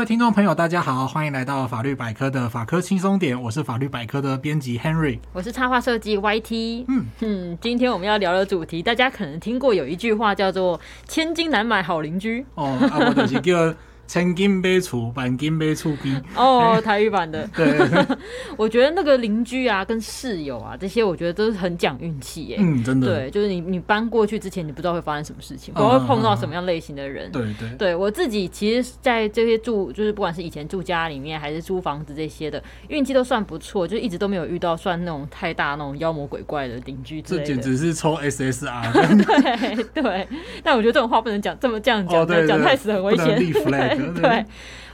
[0.00, 6.86] 位听众朋友，大家好，欢迎来到法律百科的法科轻松点，我是法律百科的编辑 Henry，我是插画设计 YT。
[6.88, 12.42] 嗯嗯，今天我们要聊的主题，大家可能听过有一句话叫做“千金难买好邻居”。
[12.56, 13.74] 哦，啊，我就是叫。
[14.10, 16.20] 千金买厝，万金买厝边。
[16.34, 17.48] 哦， 台语版的。
[17.54, 17.78] 对，
[18.58, 22.56] 我觉得那个邻居啊，跟室友啊，这些我觉得都是很讲运气耶。
[22.58, 23.06] 嗯，真的。
[23.06, 27.30] 对，就是你你搬过去之前，你不知道会发生什么事情，不会碰到什么样类型的人。
[27.30, 27.68] 对对。
[27.78, 37.46] 对我自己，其实在这些住，就是不管是以前住家里面，还是租房子这些的，运气都算不错，就一直都没有遇到算那种太大那种妖魔鬼怪的邻居之类的。
[37.46, 38.90] 这简直是抽 SSR。
[39.22, 40.28] 对对。
[40.64, 43.38] 但我觉得这种话不能讲，这么这样讲，讲太死很危险。
[43.38, 43.99] 对，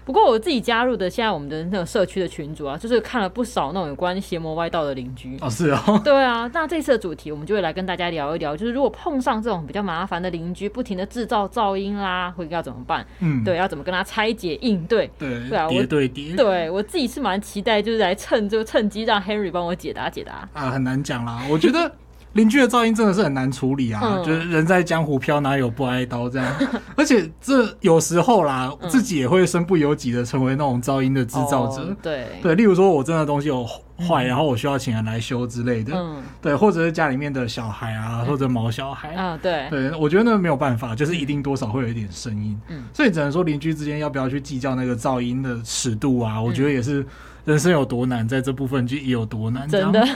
[0.04, 5.36] 不过我自己加入的现在我们的那个社区的群组啊，就是看了不少那种有关邪魔歪道的邻居。
[5.40, 13.04] 哦，是哦， 对啊，那这次的主题我们就会来跟大家聊一聊，就是如果碰上这种比较麻烦的邻居，不停的制造噪音啦，会要怎么办？
[13.18, 15.10] 嗯，对，要怎么跟他拆解应对？
[15.18, 20.48] 对，对啊，叠对叠，对我自己是蛮期待，就是来趁就趁机让 Henry 帮我解答解答。
[20.52, 21.90] 啊，很难讲啦，我觉得。
[22.36, 26.46] 邻居的噪音真的是很难处理啊，嗯、就是人在江湖飘，哪有不挨刀这样。
[26.94, 31.82] 而且这有时候啦，嗯、自己也会身不由己的成为那种噪音的制造者。
[31.82, 33.66] 哦、对对，例如说我真的东西有
[34.06, 35.94] 坏，然后我需要请人来修之类的。
[35.96, 42.60] 嗯，对，或者是家里面的小孩啊，或者毛小孩啊，对对，我觉得那没有办法，就是一定多少会有一点声音。
[42.68, 46.38] 嗯，所以只能说邻居之间要不要去计较那个噪音的尺度啊？
[46.40, 47.06] 我觉得也是
[47.46, 49.66] 人生有多难，在这部分就也有多难。
[49.66, 50.06] 真的。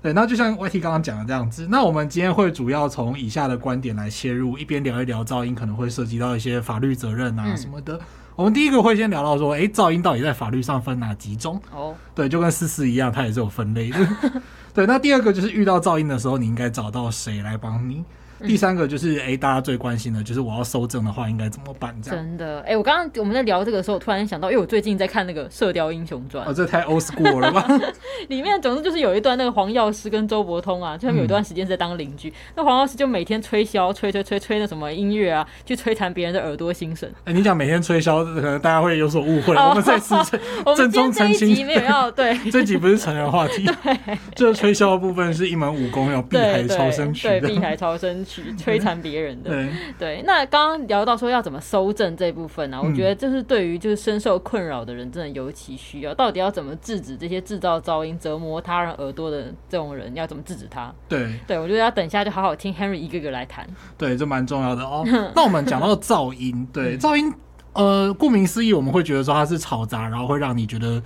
[0.00, 7.94] 对，那就像 YT 刚刚讲的这样子，那我们今天会主要从以下的观点来切入，一边聊一聊噪音可能会涉及到一些法律责任啊什么的。
[7.94, 8.00] 嗯、
[8.36, 11.60] 我们第一个会先聊到说，哎，噪音到底在法律上分哪几种？
[11.72, 13.98] 哦，对，就跟思思一样，它也是有分类的。
[14.72, 18.04] 对，那第二个就是遇到噪音的时候，你应该找到谁来帮你？
[18.46, 21.94] 第三个就是，哎，大家最关心的就是我要收证的话应该怎么办？
[22.02, 22.24] 这样。
[22.24, 27.66] 真的，哎，我刚刚我们在聊这个时候，我突然想到，因为我最近在看那个《射雕英雄传》，哦，这太 old school 了吧？
[28.28, 37.10] 里面总之就是有一段那个黄药师跟周伯通啊，就他们有一段时间是在当邻居，嗯、那黄药师就每天吹箫，吹吹吹吹那什么音乐啊，去摧残别人的耳朵心神。
[37.24, 40.14] 哎，你讲每天吹箫，可能大家会有所误会，哦、我们在此
[40.76, 49.18] 郑重澄清，没有要对， 这集不是成人话题，对，这吹箫的部分是一门武功，要避海超生曲，对，避海超生曲， 摧残别。
[49.18, 56.14] 人的对，对，那刚刚聊到说要怎么搜证这部分呢、我觉得就是对于就是深受困扰的人，真的尤其需要。
[56.14, 60.14] 到底要怎么制止这些制造噪音、折磨他人耳朵的这种人？
[60.14, 60.94] 要怎么制止他？
[61.08, 63.66] 对，对我觉得要等一下就好好听 Henry 一个个来谈。
[63.96, 65.02] 对，这蛮重要的哦。
[65.34, 67.32] 那我们讲到噪音，对噪音，
[67.72, 71.02] 呃，顾名思义，我们会觉得说它是嘈杂，然后会让你觉得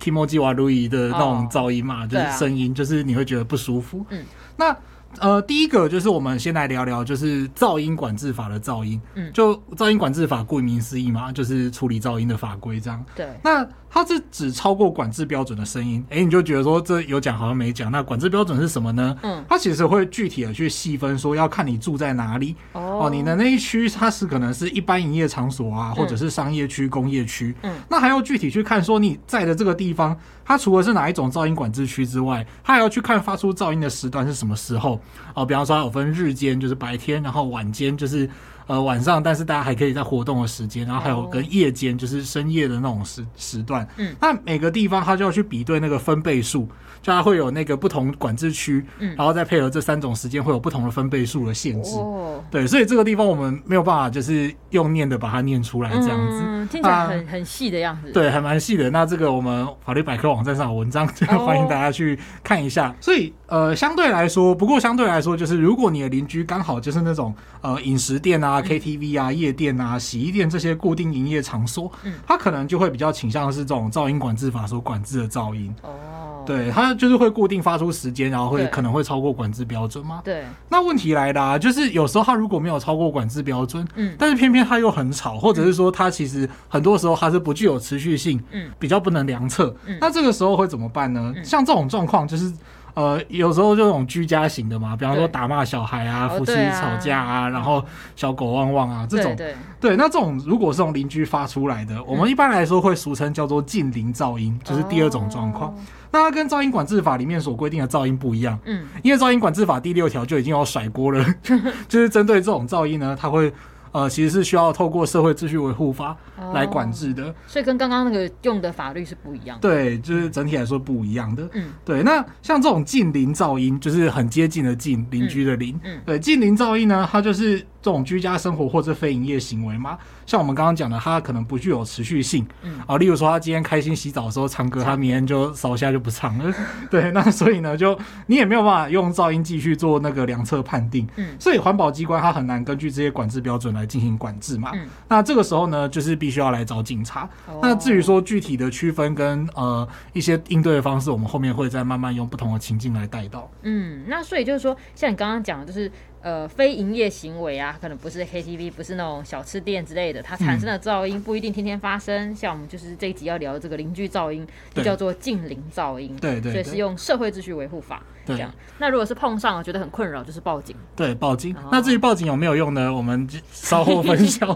[0.00, 4.04] kimoji warui 的那种噪音嘛，哦、就是声音，啊、就是你会觉得不舒服。
[4.08, 4.24] 嗯，
[4.56, 4.76] 那。
[5.20, 9.00] 呃，第一个就是我们先来聊聊，就是噪音管制法的噪音。
[9.14, 13.04] 嗯，就噪音管制法，顾名思义嘛，就是处理噪音的法规这样。
[13.14, 13.66] 对，那。
[13.94, 17.92] 它是只超过管制标准的声音，哎、欸，你就觉得说这有讲好像没讲。
[17.92, 19.14] 那管制标准是什么呢？
[19.22, 22.56] 嗯，它其实会具体的去细分，说要看你住在哪里。
[22.72, 27.54] 哦，哦，你的那一区它是可能是一般营业场所啊，或者是商业区、工业区。
[27.60, 34.98] 嗯，那还要具体去看说你在的这个地方，它除了是哪一种噪音管制区之外，它还要去看发出噪音的时段是什么时候。
[35.34, 38.26] 哦，比方说它有分日间，就是白天，然后晚间就是。
[38.66, 43.86] 呃，晚上，但是大家还可以在活动的时间，然后还有跟夜间，就是深夜的那种时时段。
[43.96, 46.68] 嗯，那每个地方它就要去比对那个分贝数，
[47.02, 51.96] 就它会有那个不同管制区，嗯，然后再配合这三种时间会有不同的分贝数的限制。
[51.96, 58.12] 哦，对，所以这个地方我们没有办法就是用念的把它念出来这样子，嗯，听起来很很细的样子。
[58.12, 58.88] 对，还蛮细的。
[58.90, 62.94] 那这个我们法律百科网站上有文章，就 欢迎大家去看一下。
[63.00, 68.51] 所以呃，相对来说，不过相对来说，就是如果你的邻居刚好就是那种呃饮食店啊。
[68.52, 75.74] 啊，KTV 啊，夜店啊，洗衣店这些固定营业场所，嗯，它可能就会比较倾向的是这种噪音管制法所管制的噪音。
[75.82, 80.20] 哦，对，它就是会固定发出时间，然后会可能会超过管制标准嘛。
[80.22, 80.44] 对。
[80.68, 89.74] 那问题来了啊，就是有时候它如果没有超过管制标准，嗯，但是偏偏它又很吵，或者是说它其实很多时候它是不具有持续性，嗯，比较不能量测。
[89.86, 91.32] 嗯，那这个时候会怎么办呢？
[91.36, 92.52] 嗯，像这种状况就是。
[92.94, 97.84] 呃，有时候就这种居家型的嘛，比方说打骂小孩啊，夫妻吵架啊，然后
[98.14, 99.34] 小狗汪汪啊这种，
[99.80, 105.74] 对，那这种如果是从邻居发出来的，我们一般来说会俗称叫做近邻噪音，就是第二种状况。
[106.10, 111.24] 那它跟噪音管制法里面所规定的噪音不一样，嗯，因为噪音管制法第六条就已经有甩锅了，
[111.88, 113.52] 就是针对这种噪音呢，它会。
[113.92, 116.16] 呃，其实是需要透过社会秩序维护法
[116.54, 119.68] 来管制的，哦，所以跟刚刚那个用的法律是不一样的。
[119.68, 121.46] 对，就是整体来说不一样的。
[121.52, 122.02] 嗯，对。
[122.02, 125.78] 那像这种近邻噪音，就是很接近的近邻居的邻。
[125.84, 132.80] 嗯，对，近邻噪音呢，它就是这种居家生活或者非营业行为吗，像我们刚刚讲的，它可能不具有持续性，嗯。
[132.86, 136.54] 啊，例如说他今天开心洗澡的时候唱歌，他明天就扫下就不唱了，
[136.88, 137.98] 对，那所以呢，就
[138.28, 147.28] 你也没有办法用噪音继续做那个量测判定，嗯，所以环保机关它很难根据这些管制标准来进行管制嘛，嗯，那这个时候呢，就是必须要来找警察。
[147.46, 153.50] 哦、那至于说具体的区分跟呃一些应对的方式，我们后面会再慢慢用不同的情境来带到。
[153.62, 155.90] 嗯，那所以就是说，像你刚刚讲的，就是。
[156.22, 162.30] 呃，非营业行为啊，可能不是 KTV，不是那种小吃店之类的，它产生的噪音不一定天天发生。
[162.30, 166.16] 嗯、像我们就是这一集要聊的这个邻居噪音，就叫做近邻噪音。
[166.20, 168.48] 对对，所以是用社会秩序维护法这样。
[168.78, 170.76] 那如果是碰上了觉得很困扰，就是报警。
[170.94, 171.52] 对，报警。
[171.56, 172.94] 哦、那至于报警有没有用呢？
[172.94, 174.48] 我们稍后分享。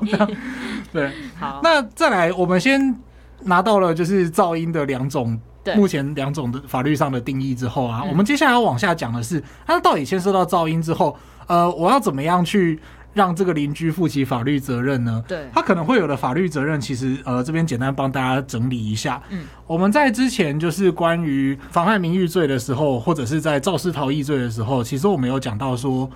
[0.92, 1.60] 对，好。
[1.64, 2.94] 那再来，我们先
[3.40, 5.36] 拿到了就是噪音的两种，
[5.74, 11.16] 目前两种的法律上的定义之后啊，嗯、我们接下来要往下讲的是，它到底牵涉到噪音之后。
[11.46, 12.78] 呃，我要怎么样去
[13.14, 15.24] 让这个邻居负起法律责任呢？
[15.26, 19.22] 对，他可能会有的法律责任，其实呃，这边简单帮大家整理一下。
[19.30, 26.10] 嗯，我们在之前就是关于妨害名誉罪的时候，或者是在肇事逃逸罪的时候，其实我们有讲到说，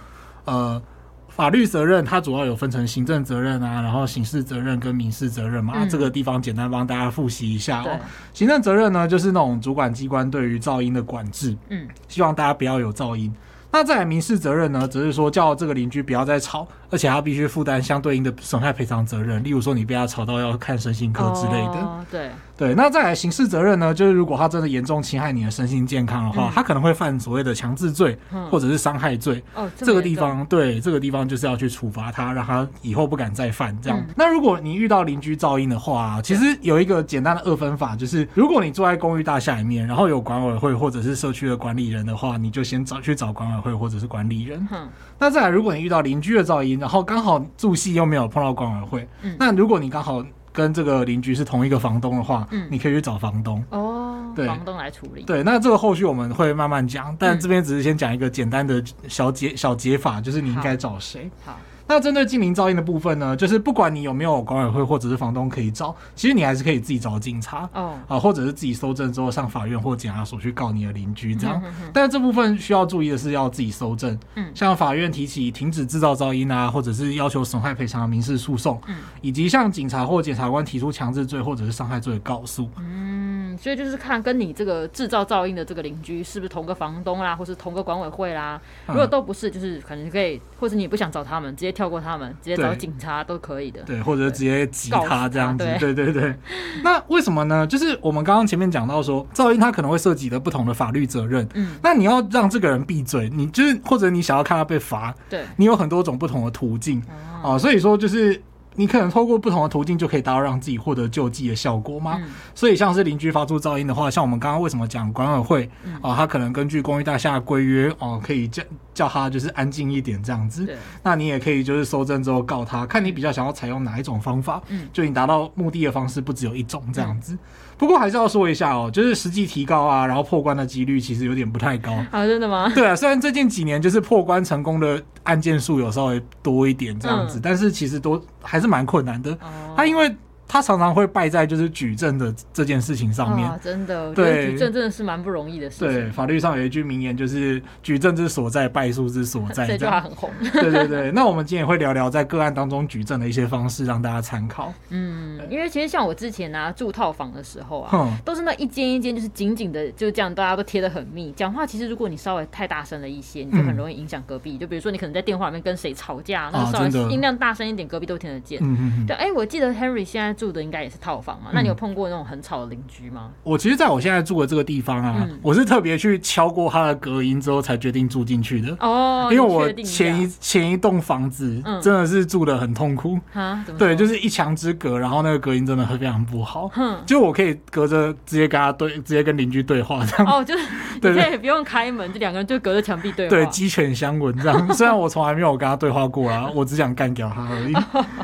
[0.44, 0.82] 呃，
[1.28, 5.72] 法律责任它主要有分成行政责任啊，然后刑事责任跟民事责任嘛。
[5.76, 7.98] 嗯、这个地方简单帮大家复习一下哦。
[8.34, 13.32] 行政责任呢，就是那种主管机关对于噪音的管制，嗯，希望大家不要有噪音。
[13.72, 21.80] 那再来民事责任呢，只是说叫这个邻居不要再吵，而且他必须负担相对应的损害赔偿责任，例如说你被他吵到要看身心科之类的。
[21.80, 22.30] 哦、对。
[22.60, 23.94] 对，那再来刑事责任呢？
[23.94, 29.42] 就是如果他真的严重侵害你的身心健康的话，嗯、他可能会犯所谓的强制罪，嗯、或者是伤害罪。
[29.54, 33.98] 哦，这，这个地方对这个地方就是要去处罚他，让他以后不敢再犯这样。
[33.98, 44.68] 嗯、那如果你遇到邻居噪音的话，其实有一个简单的二分法，就是如果你住在公寓大厦里面，然后有管委会或者是社区的管理人的话，你就先找去找管委会或者是管理人。
[44.70, 44.86] 嗯、
[45.18, 50.24] 那再来，如果你遇到邻居的噪音，然后刚好住系又没有碰到管委会，嗯、那如果你刚好。
[50.52, 55.22] 跟这个邻居是同一个房东的话，嗯，你可以去找房东哦，对，房东来处理。
[55.22, 61.30] 对，那这个后续我们会慢慢讲，但这边只是先讲一个简单的小解小解法，就是你应该找谁。
[61.44, 61.56] 好。
[61.90, 71.60] 那针对近邻噪音的部分呢，就是不管你有没有管委会或者是房东可以找，其实你还是可以自己找警察哦，啊，或者是自己搜证之后上法院或检察所去告你的邻居这样。
[71.64, 92.60] 嗯、哼哼，但是这部分需要注意的是要自己搜证，嗯，像法院提起停止制造噪音啊，或者是要求损害赔偿的民事诉讼，嗯，以及向警察或检察官提出强制罪或者是伤害罪的告诉，嗯，所以就是看跟你这个制造噪音的这个邻居是不是同个房东啦，或是同个管委会啦，如果都不是，就是可能可以，或者你也不想找他们，直接跳过他们，直接。
[92.60, 96.34] 找警察都可以的，对，或者直接挤他这样子，对，对对对。
[96.84, 97.66] 那为什么呢？
[97.66, 101.48] 就是我们刚刚前面讲到说，噪音它可能会涉及的不同的法律责任。
[101.54, 107.02] 嗯，那你要让这个人闭嘴，你就是或者你想要看他被罚，对，你有很多种不同的途径
[107.42, 108.42] 啊，所以说就是。
[108.76, 112.18] 你可能透过不同的途径就可以达到让自己获得救济的效果吗？
[112.20, 118.62] 嗯、所以像是邻居发出噪音的话，像我们刚刚为什么讲管委会、嗯、啊，他可能根据公寓大厦的规约哦，可以叫
[118.94, 120.68] 叫他就是安静一点这样子。
[121.02, 124.62] 那你也可以就是搜证之后告他，看你比较想要采用哪一种方法。
[124.68, 127.34] 嗯，就你达到目的的方式不只有一种这样子。
[127.34, 127.38] 嗯
[127.80, 132.70] 不过还是要说一下哦，就是实际提高啊，然后破关的几率其实有点不太高啊，真的吗？
[132.74, 139.32] 对啊，虽然最近几年就是破关成功的案件数有稍微多一点这样子，嗯、但是其实都还是蛮困难的。
[139.32, 140.14] 哦、他因为。
[140.52, 145.86] 他常常会败在就是举证的这件事情上面，啊、真的，对，举证真的是蛮不容易的事情。
[145.86, 150.28] 对，法律上有一句名言，就是“举证之所在，败诉之所在”， 这句话很红。
[150.52, 154.74] 对对对，那我们今天也会聊聊在个案当中举证的一些方式，让大家参考。
[154.88, 161.30] 嗯，因为其实像我之前啊住套房的时候啊，哼都是那一间一间就是紧紧的，就这样大家都贴得很密。
[161.36, 164.56] 讲话其实如果你稍微太大声了一些，你就很容易影响隔壁。
[164.56, 168.58] 嗯、就比如说你可能在电话里面跟谁吵架，那个稍微音量大声一点，隔壁都听得见。
[168.60, 169.06] 嗯嗯嗯。
[169.06, 171.50] 对，哎、欸，我记得 Henry 现在住的应该也是套房嘛？
[171.52, 173.28] 那你有碰过那种很吵的邻居吗？
[173.42, 179.28] 我其实在我现在住的这个地方啊，我是特别去敲过它的隔音之后才决定住进去的哦。
[179.30, 186.70] 因为我前一前一栋房子真的是住的很痛苦啊，对，就是一墙之隔，然后那个隔音真的会非常不好。
[187.04, 190.26] 就我可以隔着直接跟他对，直接跟邻居对话这样。
[190.26, 190.64] 哦，就是
[191.02, 194.72] 对对，不用开门，就两个人就隔着墙壁对话，对，鸡犬相闻这样。
[194.72, 197.74] 虽然我从来没有跟他对话过啊，我只想干掉他而已。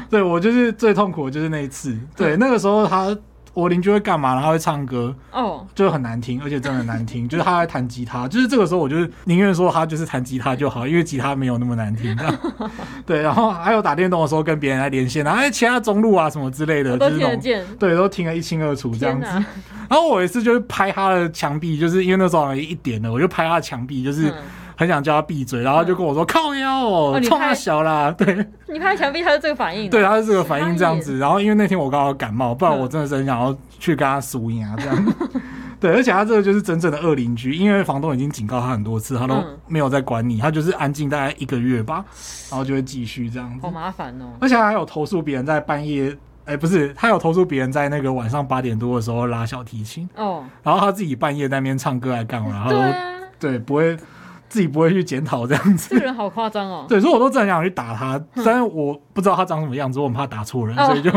[0.09, 3.17] 对，我就是最痛苦的就是那一次，对，那个时候他。
[3.57, 4.35] 我邻居会干嘛？
[4.35, 5.61] 然后他会唱歌，哦，oh.
[5.75, 7.25] 就很难听，而且真的很难听。
[7.27, 12.15] 就是他在弹吉他，就是这个时候，我就是宁愿说他就是弹吉他就好，因为吉他没有那么难听。
[13.07, 19.27] 对，然后还有打电动的时候跟别人来连线，然后哎，其他中路啊什么之类的，都听得见，对，都听得一清二楚这样子。
[19.89, 24.29] 然后我有一次就是拍他的墙壁，就是因为那时候一点了，我就拍他的墙壁，就是。
[24.29, 24.35] 嗯
[24.77, 31.17] 很想叫他闭嘴，然后就跟我说、嗯、靠腰哦，冲他小啦，对，你拍墙壁，他是这个反应，对，他是这个反应这样子。
[31.19, 35.05] 然后因为那天我刚好感冒，不然我真的是很想要去跟他输赢啊这样。
[35.81, 42.05] 对，而且他这个就是真正的恶邻居，因为房东已经警告他很多次，他都没有在管你，他就是安静大概一个月吧，
[42.51, 43.61] 然后就会继续这样子。
[43.63, 44.25] 好麻烦哦！
[44.41, 46.17] 而且他还有投诉别人在半夜，
[46.47, 52.51] 哎，不是，他有投诉别人在那个晚上八点多的时候拉小提琴哦，然后他自己半夜在那边唱歌来干嘛？
[52.51, 52.95] 然后对、啊、
[53.39, 53.97] 对，不会。
[54.49, 56.87] 自己不会去检讨这样子，这个人好夸张哦。
[56.89, 61.11] 对，所以我都真的很想去打他，但是我不知道他长什么样子，我很怕打错人， 所以就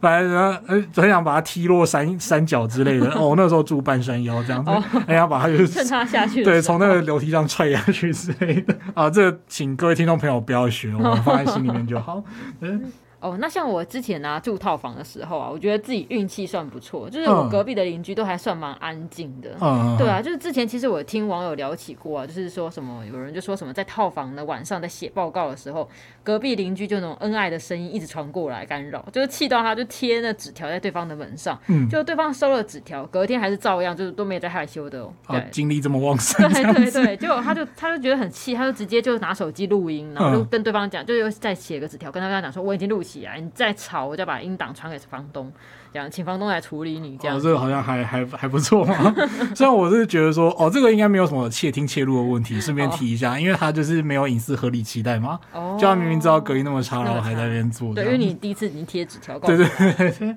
[0.00, 0.32] 反正
[0.66, 3.10] 呃很想把他踢落山山脚之类的。
[3.18, 4.70] 哦，那时候住半山腰这样子，
[5.06, 8.76] 很想把他就是趁他下去，对，从那个楼梯上踹下去之类的。
[8.94, 12.22] 啊，这个请各位听众朋友不要学，我们放在心里面就好。
[12.60, 12.82] 嗯。
[13.22, 19.50] 哦，那像我之前呢、啊、住套房的时候啊，我觉得自己运气算不错，就是我隔壁的邻居都还算蛮安静的。
[19.60, 25.88] 嗯，对啊，就是之前其实我听网友聊起过啊，就是说什么有人就说什么在套房的晚上在写报告的时候，
[26.24, 35.12] 隔壁邻居就那种恩爱的声音一直传过来干扰，就是气到他就贴那纸条在对方的门上，嗯，就对方收了纸条，隔天还是照样就是都没有在害羞的哦。
[35.26, 36.52] 啊，精力这么旺盛。
[36.52, 43.22] 对对对，结果他就他就觉得很气，他就直接就拿手机录音，然后就跟对方讲，就又再写个纸条跟他跟他讲说我已经录起。
[43.22, 45.52] 起来，你再吵，我就把音档传给房东，
[45.92, 47.14] 这样请房东来处理你。
[47.18, 49.14] 这样，哦，这个好像还还还不错嘛。
[49.54, 52.58] 虽然我是觉得说，哦，这个应该没有什么窃听窃录的问题。
[52.58, 55.38] 顺便提一下，哦，因为他就是没有隐私合理期待嘛。
[55.52, 57.94] 哦，就他明明知道隔音那么差，然后还在那边做。
[57.94, 59.38] 对，因为你第一次已经贴纸条。
[59.40, 60.36] 对对对对。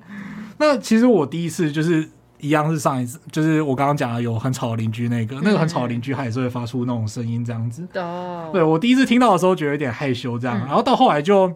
[0.58, 2.06] 那其实我第一次就是
[2.40, 7.88] 一样是上一次，就是我刚刚讲的有很吵的邻居那个，那个很吵的邻居，他也是会发出那种声音这样子。
[7.94, 8.50] 哦。
[8.52, 11.50] 对，我第一次听到的时候觉得有点害羞这样，嗯，然后到后来就。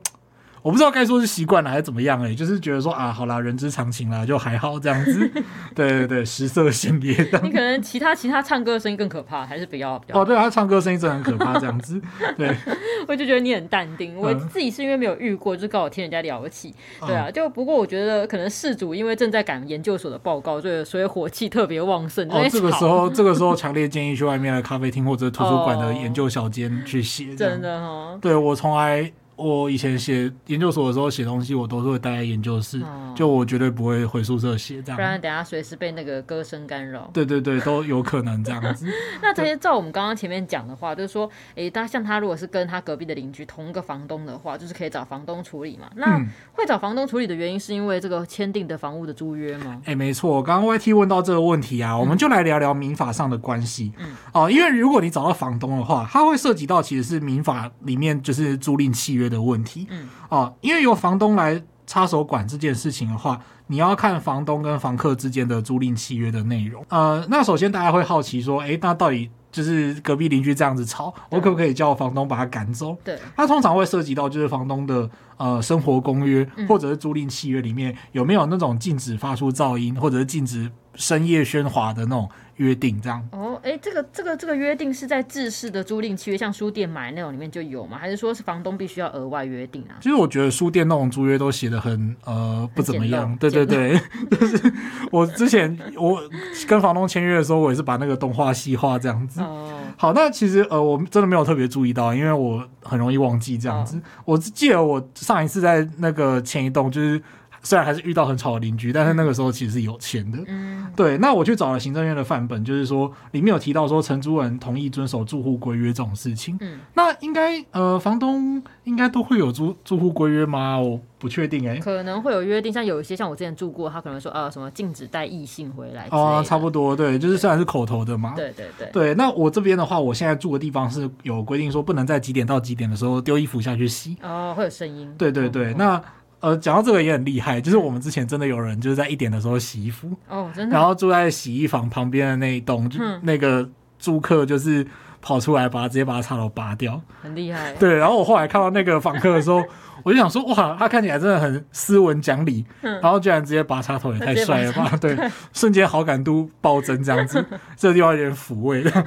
[0.62, 5.30] 我不知道该说是习惯了还是怎么样哎、欸，就是觉得说啊，好啦，人之常情啦，就还好这样子。
[5.74, 7.12] 对对对，食色性也。
[7.42, 12.00] 你可能其他其他唱歌的声音更可怕，还是比较，比较 哦，对啊，他唱歌声音真的很可怕，这样子。
[12.36, 12.54] 对，
[13.08, 14.14] 我就觉得你很淡定。
[14.16, 16.74] 我自己是因为没有遇过，就刚好听人家聊起。
[17.06, 22.28] 对啊，就不过我觉得可能事主因为正在赶研究所的报告，所以所以火气特别旺盛。
[22.28, 27.34] 哦，这个时候这个时候强烈建议去外面的咖啡厅或者图书馆的研究小间去写。
[27.34, 28.18] 真的哈、哦。
[28.20, 29.10] 对我从来。
[29.40, 34.97] 我以前写研究所的时候写东西，我都是会待在研究室，哦、就我绝对不会回宿舍写这样。
[34.97, 37.11] 不然等下随时被那个歌声干扰。
[37.14, 38.87] 对对对，都有可能这样子。
[39.23, 45.90] 那这些照我们刚刚前面讲的话，就是说，诶，他像他如果是跟他隔壁的邻居同一个房东的话，就是可以找房东处理嘛。
[45.97, 46.18] 那
[46.52, 49.80] 会找房东处理的原因是因为这个签订的房屋的租约吗？
[49.87, 50.42] 诶，没错。
[50.42, 53.92] 刚刚 YT 问到这个问题啊，我们就来聊聊民法上的关系。
[53.99, 54.06] 嗯。
[54.35, 59.87] 哦，因为如果你找到房东的话，他会涉及到其实是民法里面就是租赁契约的问题。
[59.88, 60.08] 嗯。
[60.28, 66.84] 哦，因为由房东来插手管这件事情的话，你要看房东跟房客之间的租赁契约的内容。
[66.88, 72.96] 呃，那首先大家会好奇说，诶，那到底就是隔壁邻居这样子吵，我可不可以叫房东把他赶走？
[73.02, 82.28] 对，他通常会涉及到就是房东的呃生活公约或者是租赁契约里面有没有那种禁止发出噪音或者是禁止深夜喧哗的那种。
[82.56, 87.96] 约定这样哦，哎，这个这个这个约定是在制式的租赁契约，像书店买那种里面就有吗？
[87.96, 89.94] 还是说是房东必须要额外约定啊？
[90.00, 93.96] 其实我觉得书店那种租约都写的很呃不怎么样，对对对，
[94.28, 94.72] 就是
[95.12, 96.20] 我之前我
[96.66, 99.40] 跟房东签约的时候，我也是把那个东画西画这样子。
[99.40, 103.96] 哦， 好，那其实呃我真的没有特别注意到，因为我很容易忘记这样子。
[103.98, 107.22] 哦，我记得我上一次在那个前一栋就是。
[107.62, 110.38] 虽然还是遇到很吵的邻居，但是那个时候其实是有钱的。
[110.46, 111.18] 嗯，对。
[111.18, 116.56] 那我去找了行政院的范本，就是说里面有提到说承租人同意遵守住户规约这种事情。
[116.60, 120.78] 嗯，那应该呃房东应该都会有租住户规约吗？
[120.78, 121.80] 我不确定哎、欸。
[121.80, 126.08] 可能会有约定，像有一些像我之前住过，他可能说呃什么禁止带异性回来。
[126.10, 128.32] 哦，差不多，对，就是虽然是口头的嘛。
[128.34, 128.88] 对对对。
[128.92, 134.16] 对，那我这边的话，我现在住的地方是有规定说不能在几点到几点的时候丢衣服下去洗。
[134.22, 135.12] 哦，会有声音。
[135.18, 136.02] 对对对，哦、那。
[136.40, 143.68] 呃，讲到这个也很厉害，就是我们之前真的有人就是在一点的时候洗衣服哦，真的，然后住在洗衣房旁边的那一栋，就那个
[143.99, 144.87] 租客就是
[145.20, 147.72] 跑出来把他直接把他插头拔掉，很厉害。
[147.74, 149.62] 对，然后我后来看到那个访客的时候，
[150.02, 154.96] 我就想说，哇，他看起来真的很斯文讲理，然后居然直接拔插头，也太帅了吧？
[155.00, 155.16] 对，
[155.52, 157.44] 瞬间好感度暴增，这样子，
[157.76, 158.90] 这个地方有点抚慰的。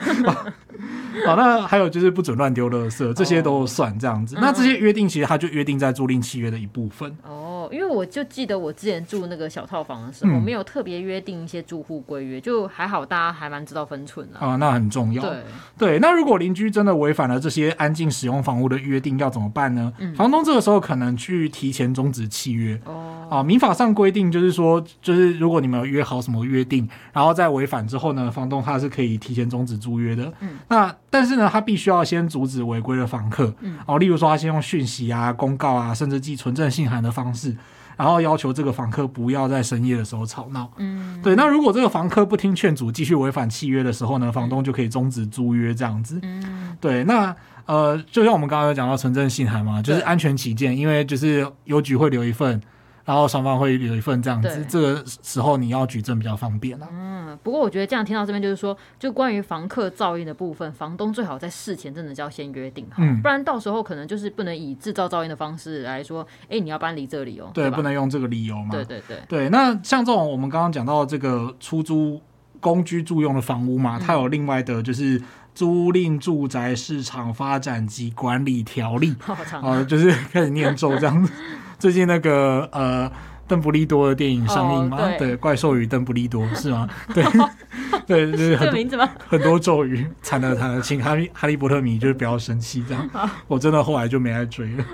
[1.25, 4.35] 好，那还有就是不准乱丢垃圾，这些都算这样子。
[4.41, 7.15] 那这些约定其实它就约定在租赁契约的一部分。
[7.23, 15.23] 哦，因为我就记得我之前住那个小套房的时候，嗯、没有特别约定一些住户规约，就还好，大家还蛮知道分寸的啊，那很重要。
[15.23, 15.43] 对
[15.77, 19.91] 对，那如果邻居真的违反了这些安静使用房屋的约定，要怎么办呢？
[19.97, 23.09] 嗯、房东这个时候可能去提前终止契约哦。
[23.29, 30.31] 啊，民法上规定就是说，就是如果你们有约好什么约定，然后再违反之后呢，房东他是可以提前终止租约的。
[30.41, 33.51] 嗯，那但是呢，他必须要先阻止违规的房客。
[33.61, 37.55] 嗯，哦，例如说他先用讯息啊、公告啊，甚至寄存证信函的方式，
[37.97, 40.69] 然后要求这个房客不要在深夜的时候吵闹。
[40.77, 41.35] 嗯，对。
[41.35, 46.19] 那如果这个房客不听劝阻，继续违反契约的时候呢，房东就可以终止租约这样子。
[46.23, 47.03] 嗯，对。
[47.03, 47.35] 那
[47.65, 52.61] 呃，就像我们刚刚有讲到纯正信函嘛，就是安全起见，因为就是邮局会留一份。
[53.05, 56.87] 然后双方会有一份这样子，这个时候你要举证比较方便了。
[56.91, 67.51] 嗯，不过我觉得这样听到这边就是说，就关于房客噪音的部分，房东最好在事前真的就要先约定好，嗯、不然到时候可能就是不能以制造噪音的方式来说，哎，你要搬离这里哦。
[67.53, 68.69] 对，对不能用这个理由嘛。
[68.71, 69.17] 对对对。
[69.27, 72.21] 对，那像这种我们刚刚讲到这个出租
[72.59, 75.21] 公居住用的房屋嘛，它有另外的就是
[75.53, 81.31] 租赁住宅市场发展及管理条例， 好长啊、呃，就是开始念咒这样子。
[81.83, 83.11] 最近那个呃，
[83.45, 84.97] 邓布利多的电影上映吗？
[85.01, 86.87] 哦、对，对，怪兽与邓布利多是吗？
[87.13, 87.21] 对，
[88.05, 93.09] 对，就是很多 很多咒语，惨了惨了，请哈利哈利波特迷就是不要生气这样。
[93.47, 94.85] 我真的后来就没再追了。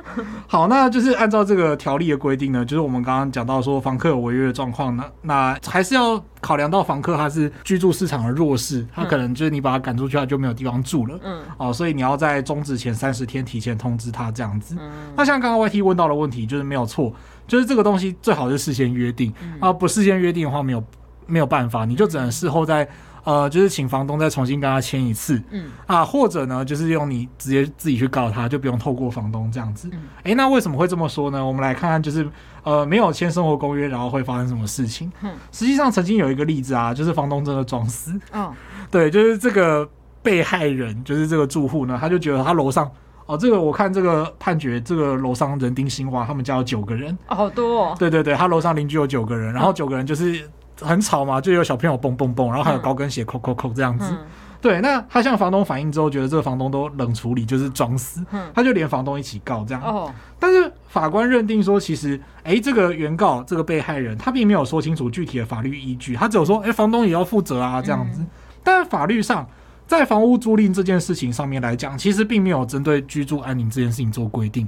[0.48, 11.20] 好，那就是按照这个条例的规定呢，就是我们刚刚讲到说房客有违约的状况呢，那还是要考量到房客他是居住市场的弱势，他可能就是你把他赶出去，他就没有地方住了。
[11.24, 11.42] 嗯。
[11.58, 14.76] 哦，所以你要在终止前三十天提前通知他这样子。
[14.80, 14.90] 嗯。
[15.16, 17.14] 那像刚刚 YT 问到的问题，就是没有错。
[17.48, 20.84] 就是这个东西最好是事先约定，嗯、啊，不事先约定的话，没有
[21.30, 22.88] 没有办法，你就只能事后再
[23.24, 29.88] 呃，就是请房东再重新跟他签一次，嗯啊，或者呢，就是用你直接自己去告他，就不用透过房东这样子。
[29.90, 31.46] 哎、嗯欸，那为什么会这么说呢？
[31.46, 32.28] 我们来看看，就是
[32.64, 35.12] 呃，没有签生活公约，然后会发生什么事情？
[35.22, 38.20] 嗯，实际上曾经有一个例子啊，就是房东真的装死。
[38.32, 38.54] 哦，
[38.90, 39.88] 对，就是这个
[40.24, 42.90] 被害人，就是这个住户呢，他就觉得他楼上。
[43.26, 47.96] 哦，这个我看这个判决，这个楼上人丁兴旺，他们家有九个人，哦，好多哦。
[48.00, 50.50] 对对对，他楼上邻居有九个人，然后九个人就是
[50.82, 54.06] 很吵嘛，就有小朋友蹦蹦蹦，然后还有高跟鞋扣扣扣这样子。
[54.12, 54.18] 嗯、
[54.62, 59.84] 对，那他向房东反映之后，觉得这个房东都冷处理，就是装死，嗯、他就连房东一起告这样。
[59.84, 68.22] 哦，但是法官认定说，其实，哎，这个原告这个被害人，他并没有说清楚具体的法律依据，他只有说，哎，房东也要负责啊这样子。
[68.22, 68.28] 嗯、
[68.64, 69.48] 但法律上。
[69.90, 74.68] 在房屋租赁这件事情上面来讲，其实并没有针对居住安宁这件事情做规定，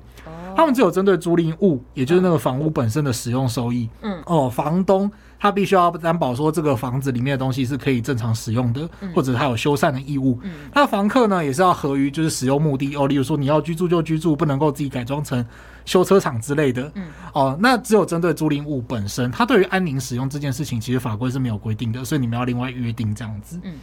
[0.56, 3.88] 他们只有针对租赁物，也就是那个房屋本身的使用收益。
[4.02, 10.40] 嗯，哦，房东他必须要担保说这个房子里面的东西是可以正常使用的，或者他有修缮的义务。
[10.44, 15.44] 嗯，那房客呢也是要合于就是使用目的哦，例如说你要居住就居住，不能够自己改装成
[15.84, 16.92] 修车厂之类的。
[16.94, 23.60] 嗯，哦，那只有针对租赁物本身，他对于安宁使用这件事情，其实法规是没有规定的，所以你们要另外约定这样子。
[23.64, 23.74] 嗯。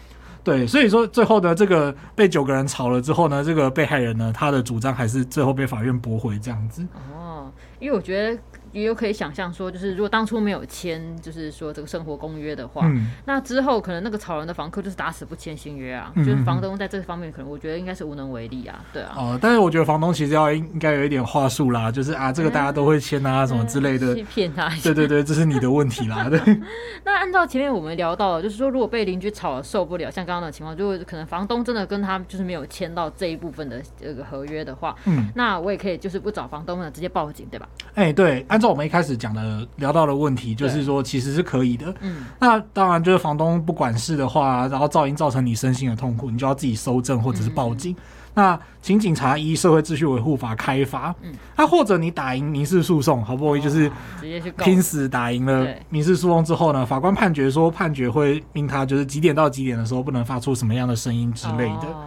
[0.45, 6.87] 对，所以说最后呢这个被九个人吵了之后呢，这个被害人呢，他的主张还是最后被法院驳回这样子。
[6.95, 8.41] 哦，因为我觉得。
[8.79, 19.15] 也有可以想象说，就是如果当初没有签，就是说这个生活公约的话，嗯、那之后可能那个吵人的房客就是打死不签新约啊，嗯、就是房东在这方面可能我觉得应该是无能为力啊，对啊。
[19.17, 24.69] 哦，但是我觉得房东其实要应该有一点话术啦，就是啊，这个大家都会签啊，什么之类的，去骗他。
[24.83, 26.29] 对对对，这是你的问题啦。
[26.29, 26.41] 对。
[27.05, 37.69] 那按照前面我们聊到的，就是说如果被邻居吵了受不了，像刚刚的情况，就可能房东真的跟他就是没有签到这一部分的这个合约的话，嗯，那我也可以就是不找房东了，直接报警，对吧？
[37.95, 39.49] 哎、欸，对，按照我们一开始讲的。
[39.49, 41.95] 呃，聊到的问题就是说，其实是可以的。
[42.01, 47.93] 嗯，那当然就是房东不管事的话，然后噪音造成你身心的痛苦，你就要自己搜证或者是报警。
[47.93, 47.97] 嗯、
[48.35, 51.15] 那请警察依社会秩序维护法开罚。
[51.23, 53.89] 嗯，那或者你打赢民事诉讼，好不容易就是
[54.21, 61.87] 直接去拼死打赢了民事诉讼之后呢，法官判决说判决会命他就是几点到几点的时候不能发出什么样的声音之类的。
[61.87, 62.05] 哦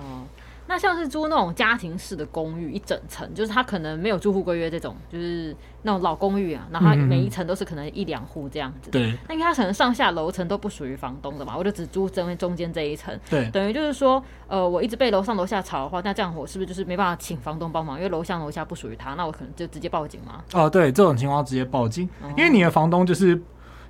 [0.71, 8.89] 那像是租那种家庭式的公寓，一整层，就是他可能没有住户规约这种，就是那种老公寓啊，然后每一层都是可能一两户这样子。
[8.89, 9.17] 对、嗯。
[9.27, 13.13] 那因为他可能上下楼层都不属于房东的嘛，我就只租中中间这一层。
[13.29, 13.51] 对。
[13.51, 17.97] 等于就是说，呃，我一直被楼上楼下吵的话，那这样我是不是就是没办法请房东帮忙？
[17.97, 20.41] 因为楼上楼下不属于他，那我可能就直接报警吗？
[20.53, 22.07] 哦，对，这种情况直接报警，
[22.38, 23.41] 因为你的房东就是。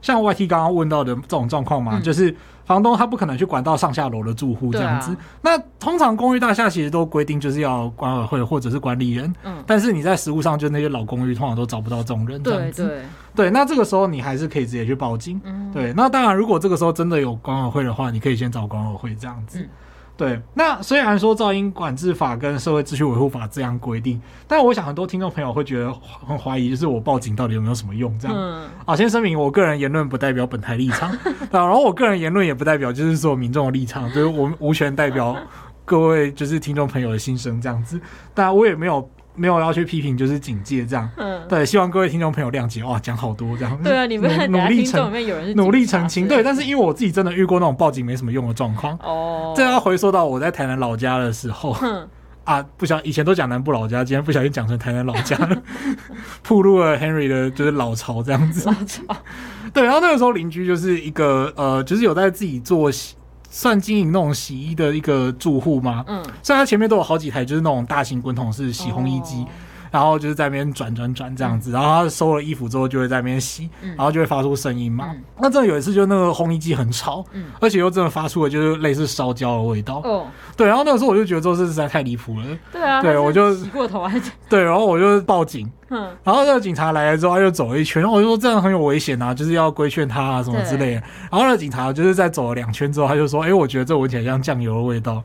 [0.02, 2.36] 像 YT 刚刚问到的这种状况嘛，嗯、就是
[2.66, 5.12] 房东他不可能去管到上下楼的住户这样子。
[5.12, 12.84] 啊、那通常公寓大厦其实都规定就是要管委会或者是管理人，嗯，但是你在实物上就那些老公寓通常都找不到这种人这样子。
[12.84, 15.40] 对对对，那这个时候你还是可以直接去报警。
[15.44, 15.94] 嗯，对。
[15.94, 19.60] 那当然，如果这个时候真的有管委会的话，你可以先找管委会这样子。
[19.60, 19.70] 嗯
[20.22, 25.92] 对，那虽然说噪音管制法跟社会秩序维护法这样规定，但我想很多听众朋友会觉得
[26.28, 28.16] 很怀疑，就是我报警到底有没有什么用？
[28.20, 31.12] 这样，嗯，啊，先声明，我个人言论不代表本台立场，
[31.52, 35.36] 然后我个人言论也不代表就是说民众的立场，就是我们无权代表
[35.86, 38.00] 各位就是听众朋友的心声这样子，
[38.36, 39.10] 但我也没有。
[39.36, 41.10] 没有要去批评，就是警戒这样。
[41.18, 42.84] 嗯，对，希望各位听众朋友谅解。
[42.84, 43.78] 哇，讲好多这样。
[43.84, 46.28] 对啊，你们努力澄清，努力澄清。
[46.28, 48.98] 对，但是因为我自己真的遇过那种报警没什么用的状况。
[49.02, 49.54] 哦。
[49.56, 51.78] 这要回溯到我在台南老家的时候。
[51.82, 52.08] 嗯。
[52.44, 55.62] 啊，不小以前都讲南部老家，今天不小心讲成台南老家了，
[56.44, 58.68] 暴露了 Henry 的就是老巢这样子。
[58.68, 59.04] 老巢。
[59.72, 62.90] 对，然后那个时候邻居就是一个呃，就是有在自己做。
[63.52, 66.04] 算经营那种洗衣的一个住户吗？
[66.08, 69.48] 嗯，虽然他前面都有好几台，就是那种大型滚筒式洗烘衣机，哦、
[69.92, 75.10] 然后就是在那边转转转这样子，嗯、然后他收了衣服之后就会在那边洗，嗯、然后就会发出声音嘛。
[75.12, 80.02] 嗯、那真的有一次，就那个烘衣机很吵，嗯，而且又真的发出了就是类似烧焦的味道。
[80.06, 80.26] 哦，
[80.56, 82.46] 对，然后那个时候我就觉得这实在太离谱了。
[82.72, 85.70] 对啊，对我就洗过头还 对，然后我就报警。
[85.90, 91.02] 嗯，然后那个警察来了之后，他就走了一圈，然后我就说这样很有危险啊，就是要规劝他啊什么之类的。
[91.30, 95.22] 然后那个警察就是在走了两圈之后，他就说：“哎，我觉得这闻起来像酱油的味道。”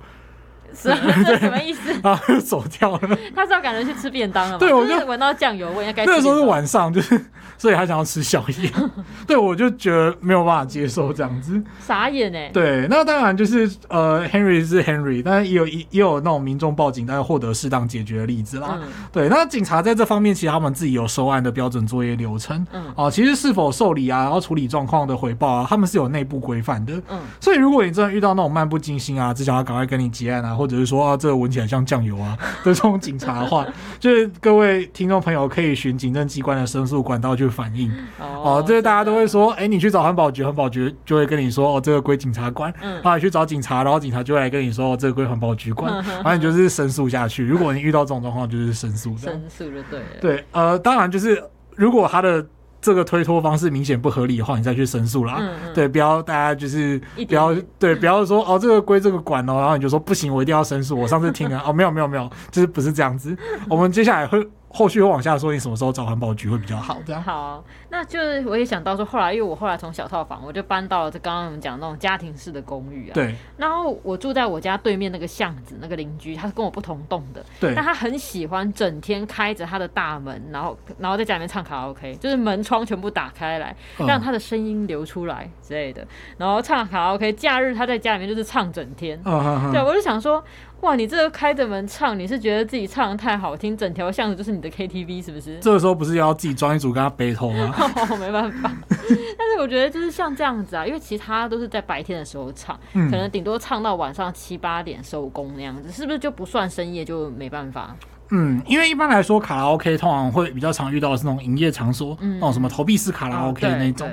[1.39, 1.93] 什么意思？
[2.03, 3.19] 然后就走掉了。
[3.35, 4.59] 他是要赶着去吃便当了吗？
[4.59, 5.87] 对，我就闻到酱油味。
[5.97, 7.21] 那个时候是晚上，就是
[7.57, 8.71] 所以他想要吃宵夜。
[9.27, 12.51] 对，我就觉得没有办法接受这样子，傻眼哎。
[12.53, 18.79] 对，那当然就是呃，Henry 是 Henry，但是也有也有那种民众报警但是获得适当解决的例子啦。
[19.13, 22.67] 对，那警察在这方面其实他们自己有收案的标准作业流程。
[22.73, 22.85] 嗯。
[22.97, 26.93] 哦，其实是否受理啊，然后处理状况的回报啊，他们是有内部规范的。
[27.09, 27.19] 嗯。
[27.41, 33.65] 所以如果你真的遇到那种漫不经心啊，只想要赶快跟你结案啊，或或者是说啊，这个闻起来像酱油啊的 这种警察的话，
[34.01, 37.89] 就是各位听众朋友可以循警政机关的申诉管道去反映。
[38.19, 42.75] 哦，这个大家都会说，哎、欸，你去找环保局，环保局就会跟你说，哦，这个归警察管。
[42.83, 46.03] 嗯，然后你去找警察，然后警察就会来跟你说，哦，这个归环保局管。
[46.05, 47.45] 然后你就是申诉下去。
[47.45, 49.17] 如果你遇到这种状况，就是申诉。
[49.17, 50.07] 申诉就对了。
[50.21, 51.41] 对，呃，当然就是
[51.77, 52.45] 如果他的。
[52.87, 55.39] 这个推脱方式明显不合理的话，你再去申诉啦。
[55.41, 60.97] 嗯嗯对，不要大家就是不要对，不要说哦，这个归这个管哦，然后你就说不行，我一定要申诉。
[60.97, 63.37] 我上次听了哦，没有没有没有，就是不是这样子。
[63.69, 64.49] 我们接下来会。
[64.77, 66.99] 后续会往下说，你什么时候找环保局会比较好？
[67.07, 73.15] 这样好，那就是我也想到说，后来因为我后来从小套房，我就搬到了这刚刚我们讲的那种家庭式的公寓啊。
[73.15, 73.35] 对。
[73.57, 77.43] 然后我住在我家对面那个巷子，那个邻居他是跟我不同栋的。
[77.59, 77.75] 对。
[77.75, 86.07] 但他很喜欢整天开着他的大门，然后然后在家里面唱卡拉 OK，就是门窗全部打开来，让他的声音流出来之类的。
[86.37, 89.19] 然后唱卡拉 OK，假日他在家里面就是唱整天。
[89.25, 89.73] 嗯。
[89.73, 90.45] 对，我就想说。
[90.83, 95.59] 哇，你这个开着门唱，你是觉得自己唱得太好听，整条巷子就是你的 KTV 是不是？
[95.61, 97.75] 这个时候不是要自己装一组跟他 battle 吗？
[98.11, 98.71] 哦，没办法。
[98.89, 107.97] 但是我觉得就是像这样子啊，因为其他都是在白天的时候唱，嗯、可能顶多唱到晚上七八点收工那样子，是不是就不算深夜就没办法？
[108.31, 114.07] 嗯，因为一般来说卡拉 OK 通常会比较常遇到的是那种营业场所，嗯、那种什么投币式卡拉 OK 的那种。
[114.07, 114.13] 哦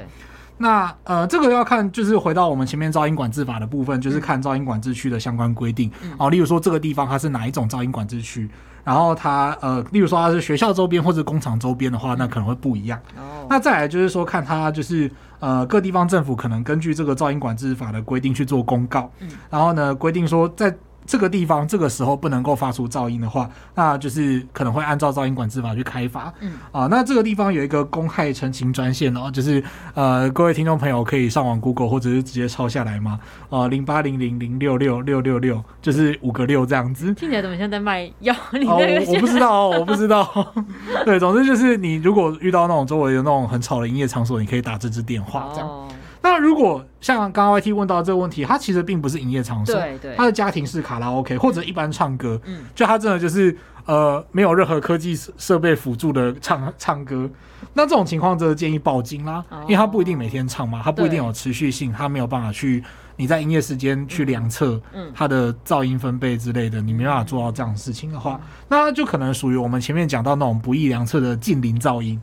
[0.64, 5.92] 那呃，这个要看，就是回到我们前面噪音管制法的部分，就是看噪音管制区的相关规定。
[6.02, 8.50] 嗯、哦，例如说这个地方它是哪一种噪音管制区，
[8.82, 12.98] 然后它呃，例如说它是学校周边或者工厂周边的话，那可能会不一样。
[13.18, 20.74] 哦、那再来就是说，看它就是呃，各地方政府可能根据这个噪音管制法的规定去做公告，嗯、然后呢，规定说在。
[21.06, 26.34] 这个地方这个时候不能够发出噪音的话，那就是可能会按照噪音管制法去开罚。
[26.40, 29.64] 嗯啊，那这个地方有一个公害澄清专线哦，就是
[29.94, 33.20] 呃，各位听众朋友可以上网 Google 或者是直接抄下来嘛。
[33.50, 37.14] 呃，零八零零零六六六六六，就是五个六这样子。
[37.14, 38.34] 听起来怎么像在卖药？
[38.54, 40.54] 你那个、哦、我不知道，我不知道。
[41.06, 45.68] 对，总之就是你如果遇到那种周围有那种很吵的营业场所，你可以打这支电话这样。
[45.68, 45.88] 哦
[46.24, 53.56] 那如果像刚刚 YT 问到这个问题，它其实并不是营业场所，对对，它的家庭式卡拉 OK 或者一般唱歌，嗯，就它真的就是
[53.86, 57.30] 呃没有任何科技设备辅助的唱唱歌，
[57.74, 62.82] 那这种情况，则建议报警啦，因为它不一定每天唱嘛，它不一定有持续性，它没有办法去
[63.18, 64.82] 你在营业时间去量测
[65.14, 72.18] 它的噪音分贝之类的，你没办法做到这样的事情的话，那就可能属于我们前面讲到那种不易量测的近邻噪音。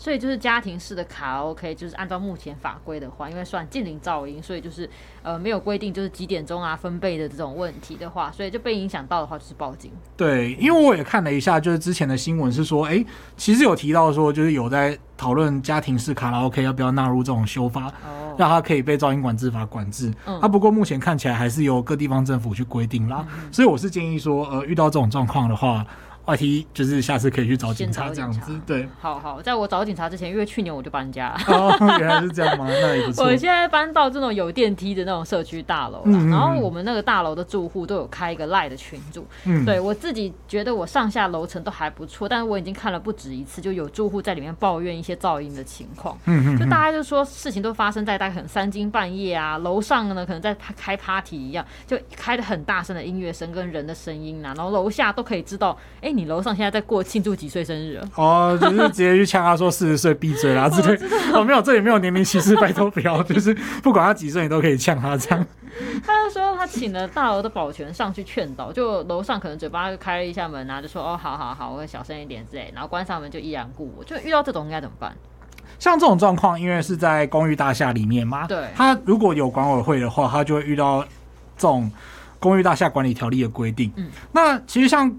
[0.00, 4.88] 所以就是家庭式的卡拉 OK，就是按照目前法规的话，因为算近邻噪音，所以就是
[5.22, 9.92] 呃没有规定就是几点钟啊分贝的这种问题的话，所以就被影响到的话就是报警。
[10.16, 20.10] 对，因为我也看了一下，就是之前的新闻是说，哎、欸，其实有提到说，就是有在讨论家庭式卡拉 OK 要不要纳入这种修法，哦、让它可以被噪音管制法管制。
[20.24, 23.26] 嗯、啊，不过目前看起来还是由各地方政府去规定啦。
[23.34, 25.84] 嗯、所以我是建议说，呃，遇到这种状况的话。
[26.36, 28.58] YT 就是下次可以去找警察这样子。
[28.66, 31.34] 对，好好，在我找警察之前，因为去年我就搬家。
[31.46, 32.66] 哦，原来是这样吗？
[32.68, 33.24] 那也不错。
[33.28, 39.26] 我现在搬到这种有电梯的那种社区大楼，嗯，然后我们那个大楼的住户都有开一个 LINE 的群组。
[39.44, 46.16] 嗯，对我自己觉得我上下楼层都还不错，但是我已经看了不止一次，就有住户在里面抱怨一些噪音的情况。
[46.26, 61.00] 嗯，就大家就说事情都发生在大概可能三更半夜啊，楼上呢可能在开 party 一样，就开的很大声的音乐声跟人的声音啊，然后楼下都可以知道，哎、欸，你楼上现在在过庆祝几岁生日哦，就是直接去呛他说四十岁闭嘴啦之类。
[61.32, 65.46] 哦，没有，这里没有年龄歧视，拜托不要， 就是不管他几岁，你都可以呛他这样。
[66.04, 74.04] 他就说他请了大楼的保全上去劝导，就楼上可能嘴巴就开了一下门啊，就说哦，好好好，我会小声一点之类，然后关上门就依然故我。
[74.04, 75.14] 就遇到这种应该怎么办？
[75.78, 81.02] 像这种状况，因为是在公寓大厦里面嘛，对，他如果有管委会的话，他就会遇到
[81.56, 81.90] 这种
[82.38, 83.92] 公寓大厦管理条例的规定。
[83.96, 85.10] 嗯，那其实像。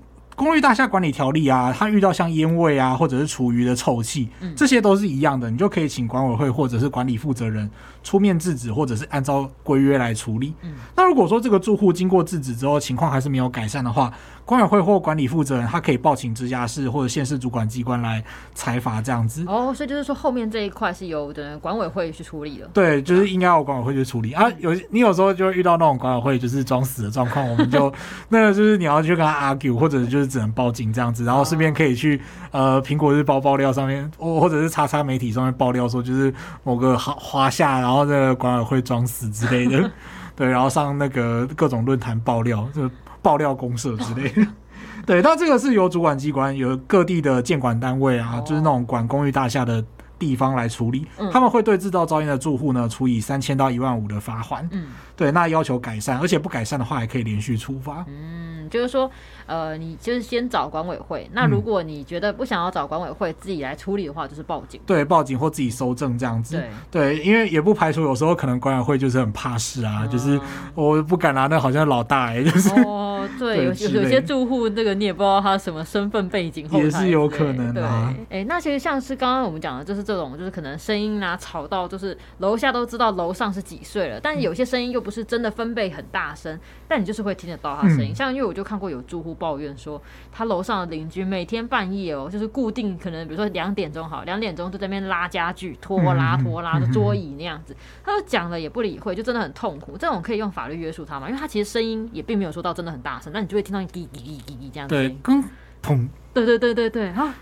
[0.42, 7.70] 公寓大厦管理条例啊，它遇到像烟味啊，或者是厨余的臭气，这些都是一样的，你就可以请管委会或者是管理负责人
[8.02, 10.56] 出面制止，或者是按照规约来处理。
[10.96, 14.12] 那如果说这个住户经过制止之后，情况还是没有改善的话，
[14.46, 18.24] 管委会或管理负责人他可以报请直辖市或者县市主管机关来
[18.54, 19.46] 裁罚这样子。
[19.48, 22.70] 哦，所以就是说后面这一块是由的管委会去处理的。
[22.74, 24.50] 对，就是应该由管委会去处理啊。
[24.60, 27.92] 有你有时候就会遇到那种管委会就是装死的状况，我们就
[28.30, 32.20] 那个就是你要去跟他 argue，或者就是只能报警这样子，然后顺便可以去
[32.52, 39.90] 呃苹果日报爆料上面，或或者是叉叉媒体上面爆料说就是某个华华夏，然后这个管委会装死之类的，
[40.36, 42.90] 对，然后上那个各种论坛爆料就。
[43.22, 44.48] 爆料公社之类的，
[45.06, 49.84] 对，那这个是由主管机关、由各地的建管单位啊，就是那种管公寓大厦的
[50.18, 54.68] 地方来处理，他们会对制造噪音的住户呢处以三千到一万五的罚款。
[54.72, 58.06] 嗯，对，那要求改善，而且不改善的话还可以连续处罚。
[58.08, 59.10] 嗯，就是说。
[59.48, 61.30] 呃，你就是先找管委会。
[61.34, 64.80] 那如果你觉得不想要找管委会，自己来处理的话，就是报警。
[64.86, 66.56] 对，报警或自己收证这样子。
[66.90, 70.40] 对，对，因为也不排除有时候可能管委会就是很怕事啊，嗯、就是
[70.74, 72.70] 我不敢拿、啊，那好像老大哎、欸，就是。
[72.86, 78.14] 哦，对，对有有些住户那个你也不知道他什么身份背景，也是有可能的、啊。
[78.30, 86.58] 哎、欸，那其实像是刚刚我们讲的，就是这种，就是可能声音啊吵到，就是楼下都知道楼上是几岁了，但有些声音又不是真的分贝很大声，
[86.88, 88.12] 但你就是会听得到他声音。
[88.12, 89.32] 嗯、像因为我就看过有住户。
[89.42, 90.00] 抱怨说，
[90.32, 99.98] 他楼上的邻居每天半夜哦，就是固定可能，比如说两点钟好，两点钟就在那边拉家具、拖拉拖拉的桌椅那样子，他就讲了也不理会，就真的很痛苦。
[99.98, 101.28] 这种可以用法律约束他嘛？
[101.28, 104.96] 因为他其实声音也并没有说到真的很大声，那你就会听到你滴滴滴滴滴这样子。
[104.96, 105.44] 对，跟
[105.82, 106.08] 砰。
[106.34, 107.34] 对对对对对，啊，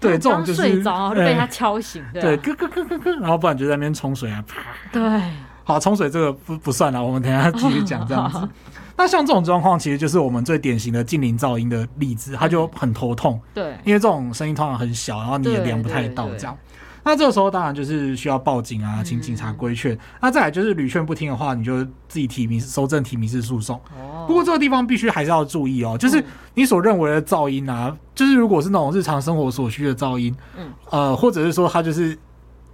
[0.00, 4.62] 对，这种就是睡着就被他敲醒，对，咯咯咯咯咯，然后不然就在那边冲水啊，啪。
[4.90, 5.02] 对，
[5.64, 8.48] 好，冲水这个不不算了，我们等下继续讲这样子。
[8.96, 13.38] 那像这种状况，其实就是我们最典型的近邻噪音的例子，他就很头痛。
[13.52, 16.56] 对，因为这种声音通常很小，然后你也量不太到这样。
[17.04, 19.94] 那这个时候当然就是需要报警啊，请警察规劝。
[19.94, 23.80] 嗯、那再来就是屡劝不听的话，你就自己提民收证提民事诉讼。
[24.28, 24.30] 哦。
[24.30, 26.22] 不过这个地方必须还是要注意哦，就是
[26.54, 32.16] 你所认为的噪音啊，就是如果是那种日常生活所需的噪音，嗯，呃，或者是说它就是。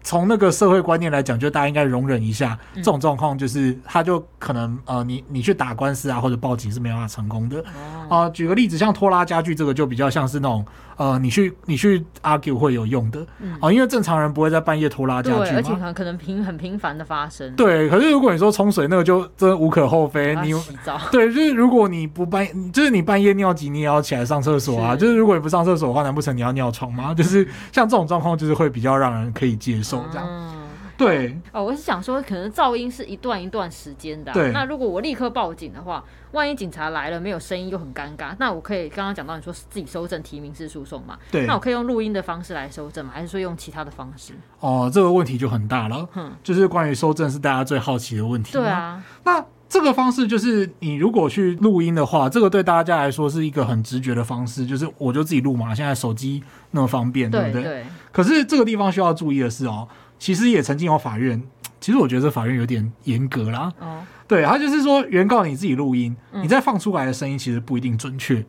[0.06, 7.64] 从那个社会观念来讲，就大家应该容忍一下这种状况，就是它就可能呃，你你去打官司啊，或者报警是没办法成功的。
[8.10, 10.62] 啊、呃，举个例子，像拖拉家具这个就比较像是那种
[10.96, 13.20] 呃，你去你去 argue 会有用的
[13.60, 17.54] 啊、呃，因为正常人不会在半夜拖拉家具嘛，而且可能频很频繁的发生。
[17.54, 20.54] 对，可是如果你说冲水那个就真的无可厚非，你。
[21.10, 24.92] 对，就是如果你不半就是你半夜尿急，你也要起来上厕所啊。
[24.92, 27.12] 是就是如果你不上厕所的话，难不成你要尿床吗？
[27.16, 30.04] 就是像这种状况，就是会比较让人可以接受。
[30.12, 30.53] 这样，嗯、
[30.96, 34.34] 对哦，我是想说，可能噪音是一段一段时间的、啊。
[34.34, 41.18] 对，那如果我立刻报警的话，万一警察来了没有声音又很尴尬，那我可以刚刚讲到你说自己搜证提民事诉讼嘛？
[41.30, 43.12] 对，那我可以用录音的方式来搜证吗？
[43.14, 44.32] 还是说用其他的方式？
[44.60, 46.08] 哦，这个问题就很大了。
[46.14, 48.52] 嗯，就是关于收证是大家最好奇的问题。
[48.52, 55.74] 对啊，那这个方式就是你如果去录音的话，这个对大家来说是一个很直觉的方式，就是我就自己录嘛。
[55.74, 57.62] 现在手机那么方便，对，对不对？
[57.64, 57.86] 对。
[58.12, 59.88] 可是这个地方需要注意的是哦。
[60.18, 61.42] 其实也曾经有法院，
[61.80, 63.72] 其实我觉得这法院有点严格啦。
[63.78, 68.44] 哦，对，他就是说，原告你自己录音，嗯、你再放出来的声音其实不一定准确。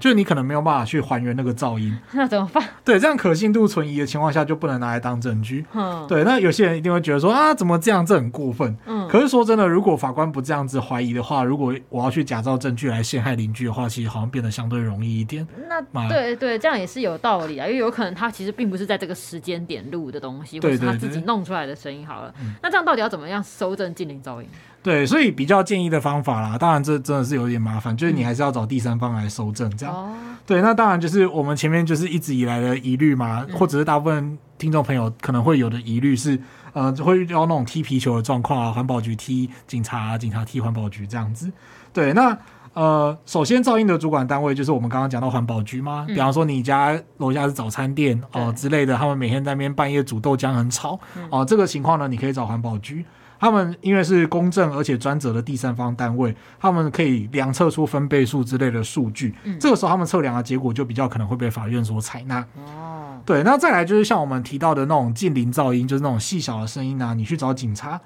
[0.00, 2.62] 就你可能没有办法去还原那个噪音， 那怎么办？
[2.84, 5.64] 对，这样可信度存疑的情况下，就不能拿来当证据。
[5.72, 8.04] 嗯，对，那有些人一定会觉得说啊，怎么这样？
[8.04, 8.76] 这很过分。
[8.86, 15.46] 嗯，可是说真的，如果法官不这样子怀疑的话，如果我要去假造证据来陷害邻居的话，其实好像变得相对容易一点。
[15.68, 22.04] 那对对，这样也是有道理啊，因为有可能他其实并不是在这个时间点录的东西，或者是他自己弄出来的声音。
[22.04, 24.48] 好了，那这样到底要怎么样收证近邻噪音？
[24.82, 29.68] 对，所以比较建议的方法啦，当然这真的是有点麻烦，就是你还是要找第三方来搜证。
[29.70, 29.94] 正这样。
[29.94, 30.14] 哦、
[30.46, 36.40] 对，那当然就是我们前面就是一直以来的疑虑嘛，嗯、或者是大部分听众朋友可能会有的疑虑是，
[36.72, 41.52] 呃，会遇到那种踢皮球的状况啊，环保局踢警察、啊，警察踢环保局这样子。
[41.92, 42.36] 对，那。
[42.72, 50.98] 呃，首先噪音的主管单位就是我们刚刚讲到环保局嘛，嗯、比方说你家楼下是早餐店哦、呃、之类的，他们每天在那边半夜煮豆浆很吵
[51.30, 53.04] 哦、这个情况呢，你可以找环保局，
[53.40, 62.38] 他们因为是公正而且专责的第三方单位，他们可以量测出分贝数之类的数据，嗯、这个时候他们测量的结果就比较可能会被法院所采纳。
[62.56, 68.00] 哦，对，那再来就是像我们提到的那种近邻噪音，就是那种细小的声音啊，你去找警察。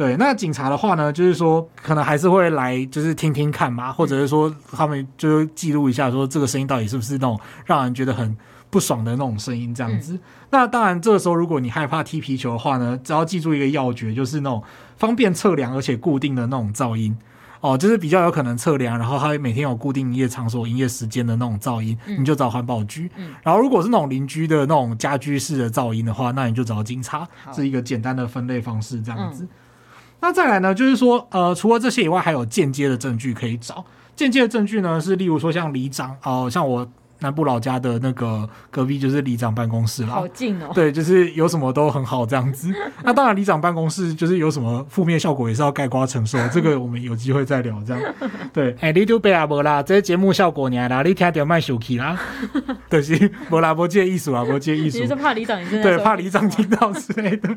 [0.00, 8.34] 对，那警察的话呢，就是说可能还是会来，就是听听看嘛，或者是说他们就记录一下，说这个声音到底是不是那种让人觉得很
[8.70, 10.14] 不爽的那种声音这样子。
[10.14, 10.20] 嗯、
[10.52, 14.62] 那当然，这个时候如果你害怕踢皮球的话呢，只要记住一个要诀，就是那种
[14.96, 17.14] 方便测量而且固定的那种噪音
[17.60, 23.10] 哦，就是比较有可能测量，然后它每天有固定营业场所、营业时间的那种噪音，嗯、你就找环保局。
[23.18, 29.44] 嗯、然后如果是那种邻居的那种家居式的噪音的话，那你就找警察，是一个简单的分类方式这样子。
[29.44, 29.48] 嗯
[30.20, 33.84] 那再来呢，就是说，呃，除了这些以外，还有间接的证据可以找。
[34.14, 36.86] 间接的证据呢，是例如说像里长，哦、呃，像我
[37.20, 40.70] 南部老家的那个隔壁就是里长办公室啦，好近哦。
[40.74, 42.70] 对， 就是有什么都很好这样子。
[43.02, 48.14] 那当然，里长办公室就是有什么负面效果也是要盖瓜承受，这个我们有机会再聊这样。
[48.52, 52.18] 对，哎、欸，你都别啊无啦，这节目效果呢啦，你听到卖手气啦，
[52.90, 54.98] 就是无啦无这个意思啊，无这个意思。
[55.00, 55.58] 你是怕里长？
[55.70, 57.48] 对，怕里长听到之类的。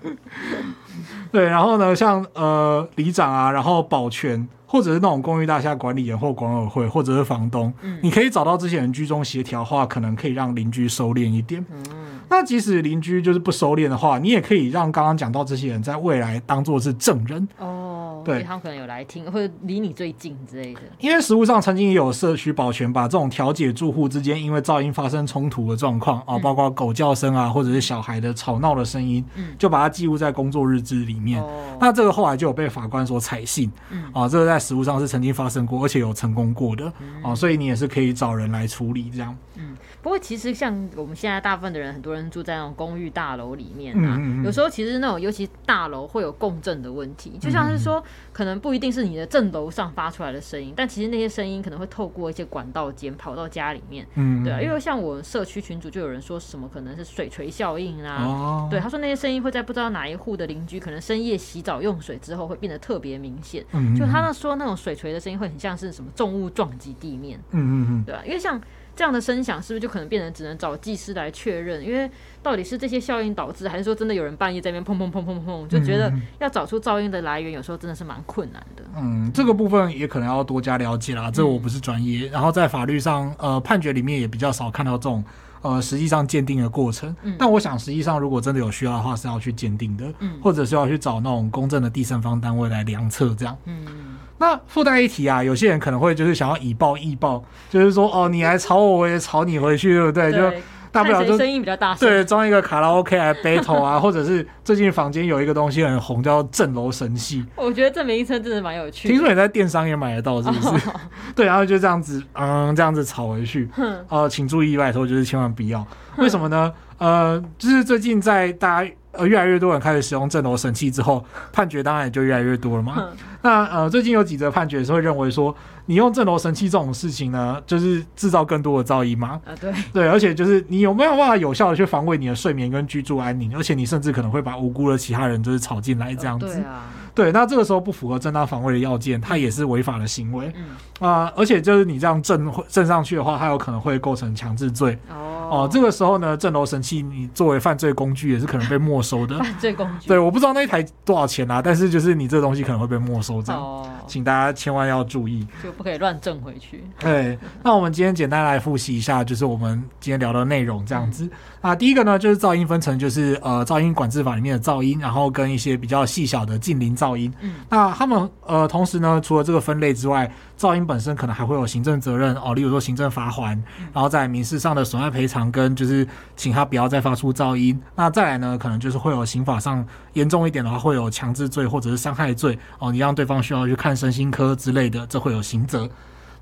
[1.33, 11.65] 对，然后呢，像呃里长啊，然后保全，或者是那种公寓大厦管理员或管委会，或者是房东，嗯，你可以找到这些人居中协调的话，可能可以让邻居收敛一点。
[11.71, 11.83] 嗯，
[12.29, 17.47] 那即使邻居就是不收敛的话，你也可以让刚刚讲到这些人在未来当做是证人。
[17.57, 17.82] 哦。
[18.23, 20.81] 对，他们可能有来听，或者离你最近之类的。
[20.99, 31.41] 因为实务上曾经也有社区保全把这种调解住户之间因为噪音发生冲突的状况啊，嗯、包括狗叫声啊，或者是小孩的吵闹的声音，嗯、就把它记录在工作日志里面。
[31.41, 39.35] 哦、那这个后来就有被法官所采信，嗯、啊，这个在实务上是曾经发生过，而且有成功过的，嗯、啊，所以你也是可以找人来处理这样。
[39.55, 44.43] 嗯，不过其实像我们现在大部分的人，很多人住在那种公寓大楼里面啊，嗯嗯嗯。
[44.43, 63.63] 有时候其实那种尤其大楼会有共振的问题，就像是说，可能不一定是你的正楼上发出来的声音，但其实那些声音可能会透过一些管道间跑到家里面，嗯，对啊，因为像我社区群组就有人说什么可能是水锤效应啊，哦、对，他说那些声音会在不知道哪一户的邻居可能深夜洗澡用水之后会变得特别明显，
[63.97, 68.59] 就他那说那种水锤的声音会很像是什么重物撞击地面，嗯嗯嗯，对啊，因为像。
[68.95, 71.83] 这样的声响是不是就可能变成只能找技师来确认？
[71.83, 72.09] 因为
[72.43, 78.83] 到底是这些效应导致，还是说真的有人半夜在那边砰砰砰砰砰，就觉得要找出噪音的来源，有时候真的是蛮困难的。
[78.95, 81.31] 嗯，这个部分也可能要多加了解啦。
[81.31, 85.23] 这个我不是专业，嗯、然后在法律上，呃，判决里面也比较少看到这种
[85.61, 87.15] 呃实际上鉴定的过程。
[87.23, 93.57] 嗯、但我想实际上如果真的有需要的话，是要去鉴定的，嗯，或者是要去找那种公正的第三方单位来量测这样。
[93.65, 94.12] 嗯。
[94.43, 100.31] 那附带一提啊，有些人可能会就是想要以暴易暴，就是说哦，你来吵我，我也吵你回去，对不对？
[100.31, 100.57] 对就
[100.91, 107.43] 大不了就声音比较大声，对，装一个卡拉 OK 来 battle 啊， 或者是最近房间有一个东西很红，叫震楼神器。
[107.55, 109.07] 我觉得这名称真的蛮有趣。
[109.07, 110.89] 听说你在电商也买得到，是不是？
[110.89, 110.93] 哦、
[111.35, 113.67] 对，然后就这样子，嗯，这样子吵回去。
[113.73, 115.83] 哼呃，请注意，拜托就是千万不要。
[116.17, 116.71] 为什么呢？
[116.99, 118.91] 呃，就是最近在大家。
[119.13, 122.95] 呃，越来越多人开始使用震楼神器之后，判决当然也就越来越多了嘛。
[122.97, 123.09] 嗯、
[123.43, 129.39] 那呃，最近有几则判决是会认为说，你用震楼神器这种事情呢，就是制造更多的噪音嘛。
[129.45, 129.73] 啊，对。
[129.93, 133.55] 对，而且就是你有没有办法有效的去防卫你的睡眠跟居住安宁？
[133.55, 136.47] 而且你甚至可能会把无辜的其他人就是吵进来这样子。
[136.47, 136.83] 呃、对啊。
[137.15, 140.51] 对，那这个时候不符合正当防卫的要件，它也是违法的行为。
[140.55, 140.63] 嗯。
[140.99, 144.97] 啊、呃，而且就是你这样震震上去的话，它有可能会构成强制罪。
[145.09, 145.31] 哦。
[145.51, 149.37] 哦，这个时候呢，震楼神器你作为犯罪工具也是可能被没收的。
[149.37, 150.07] 犯罪工具。
[150.07, 153.61] 对，我不知道那一台多少钱啊，但是就是你这个东西可能会被没收这样。
[153.61, 153.87] 哦。
[154.07, 156.83] 请大家千万要注意，就不可以乱震回去。
[156.99, 161.29] 对，那我们今天简单来复习一下，就是我们今天聊的内容这样子。
[161.63, 167.33] 啊，第一个呢，就是噪音分成，就是呃，噪音管制法里面的噪音，然后跟一些比较细小的近邻噪音。
[167.39, 167.53] 嗯。
[167.69, 173.57] 那他们呃，同时呢，除了这个分类之外，噪音本身可能还会有行政责任哦，例如说行政罚锾，
[173.93, 177.81] 然后在民事上的损害赔偿跟就是请他不要再发出噪音。
[177.95, 185.89] 那再来呢，可能就是会有刑法上严重一点的话，会有强制罪或者是伤害罪哦，你让对方需要去看身心科之类的，这会有刑责。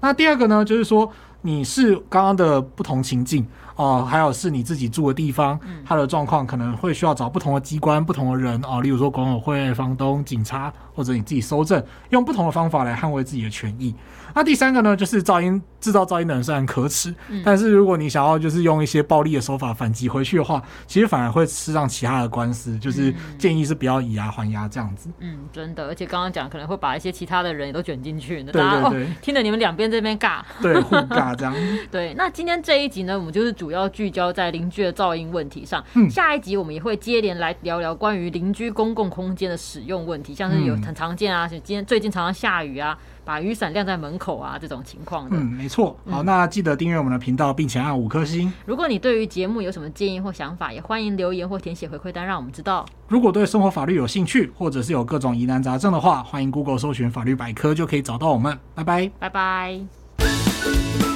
[0.04, 1.08] 那第二个呢，就是说
[1.42, 13.96] 你是刚刚的不同情境哦，还有是你自己住的地方，它的状况可能会需要找不同的机关、不同的人哦，例如说管委会、房东、警察，或者你自己搜证，用不同的方法来捍卫自己的权益。
[14.34, 22.78] 那第三个呢，就是噪音制造噪音的人虽然可耻，嗯、但是如果你想要就是用一些暴力的手法反击回去的话，其实反而会吃上其他的官司。
[22.78, 25.10] 就是建议是不要以牙还牙这样子。
[25.20, 28.42] 嗯，真的，而且刚刚讲可能会把一些其他的人也都卷进去。
[28.44, 31.54] 对对对，哦、听着你们两边这边尬，对，互尬这样。
[31.92, 35.84] 对，那今天这一集呢，我们就是主要聚焦在邻居的噪音问题上。
[35.94, 42.98] 嗯，下一集我们也会接连来聊聊关于邻居公共空间的使用问题，像是有很常见啊，是今天最近常常下雨啊。
[43.24, 45.38] 把雨伞晾在门口啊，这种情况的。
[45.38, 45.96] 嗯，没错。
[46.10, 48.52] 好，嗯、那记得订阅我们的频道，并且按五颗星。
[48.66, 52.84] 如果你对于节目有什么建议或想法，也欢迎留言或填写回馈单，让我们知道。
[53.08, 58.58] 如果对生活法律有兴趣，或者是有各种疑难杂症的话，欢迎 Google 搜寻法律百科，就可以找到我们。
[58.74, 61.11] 拜拜，拜拜。